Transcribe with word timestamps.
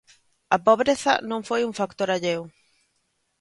A 0.55 0.57
pobreza 0.67 1.13
non 1.29 1.41
foi 1.49 1.61
un 1.63 1.73
factor 1.79 2.09
alleo. 2.15 2.43